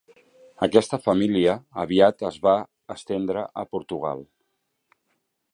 [0.67, 1.53] Aquesta família
[1.83, 2.55] aviat es va
[2.97, 4.29] estendre a Portugal.